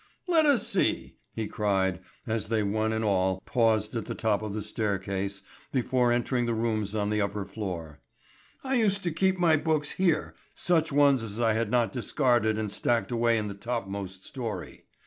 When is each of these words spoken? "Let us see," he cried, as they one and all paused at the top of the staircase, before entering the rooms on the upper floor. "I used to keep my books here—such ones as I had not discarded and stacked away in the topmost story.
"Let 0.27 0.47
us 0.47 0.67
see," 0.67 1.13
he 1.35 1.45
cried, 1.47 1.99
as 2.25 2.47
they 2.49 2.63
one 2.63 2.91
and 2.91 3.05
all 3.05 3.39
paused 3.45 3.95
at 3.95 4.05
the 4.05 4.15
top 4.15 4.41
of 4.41 4.51
the 4.51 4.63
staircase, 4.63 5.43
before 5.71 6.11
entering 6.11 6.47
the 6.47 6.55
rooms 6.55 6.95
on 6.95 7.11
the 7.11 7.21
upper 7.21 7.45
floor. 7.45 7.99
"I 8.63 8.73
used 8.77 9.03
to 9.03 9.11
keep 9.11 9.37
my 9.37 9.57
books 9.57 9.91
here—such 9.91 10.91
ones 10.91 11.21
as 11.21 11.39
I 11.39 11.53
had 11.53 11.69
not 11.69 11.93
discarded 11.93 12.57
and 12.57 12.71
stacked 12.71 13.11
away 13.11 13.37
in 13.37 13.47
the 13.47 13.53
topmost 13.53 14.23
story. 14.23 14.85